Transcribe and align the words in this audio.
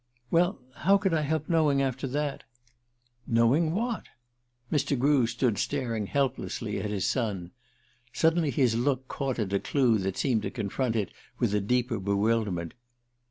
"Well 0.31 0.57
how 0.77 0.97
could 0.97 1.13
I 1.13 1.21
help 1.21 1.47
knowing 1.47 1.79
after 1.79 2.07
that?" 2.07 2.43
"Knowing 3.27 3.75
what?" 3.75 4.05
Mr. 4.71 4.97
Grew 4.97 5.27
stood 5.27 5.59
staring 5.59 6.07
helplessly 6.07 6.79
at 6.79 6.89
his 6.89 7.05
son. 7.05 7.51
Suddenly 8.11 8.49
his 8.49 8.73
look 8.75 9.07
caught 9.07 9.37
at 9.37 9.53
a 9.53 9.59
clue 9.59 9.99
that 9.99 10.17
seemed 10.17 10.41
to 10.41 10.49
confront 10.49 10.95
it 10.95 11.11
with 11.37 11.53
a 11.53 11.61
deeper 11.61 11.99
bewilderment. 11.99 12.73